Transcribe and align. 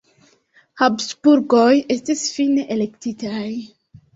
Habsburgoj 0.83 1.67
estis 1.97 2.25
fine 2.39 2.67
elektitaj. 2.77 3.47